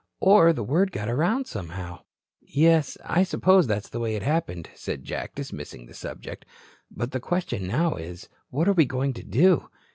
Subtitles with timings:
[0.19, 2.01] Or the word got around somehow."
[2.41, 6.43] "Yes, I suppose that's the way it happened," said Jack, dismissing the subject.
[6.89, 9.69] "But the question now is, what are we going to do?